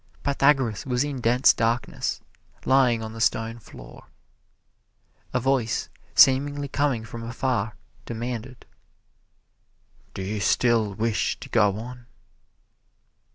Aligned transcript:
Pythagoras 0.23 0.83
was 0.83 1.03
in 1.03 1.21
dense 1.21 1.53
darkness, 1.53 2.21
lying 2.65 3.03
on 3.03 3.13
the 3.13 3.21
stone 3.21 3.59
floor. 3.59 4.07
A 5.31 5.39
voice, 5.39 5.89
seemingly 6.15 6.67
coming 6.67 7.05
from 7.05 7.21
afar, 7.21 7.75
demanded, 8.07 8.65
"Do 10.15 10.23
you 10.23 10.39
still 10.39 10.95
wish 10.95 11.39
to 11.39 11.49
go 11.49 11.77
on?" 11.77 12.07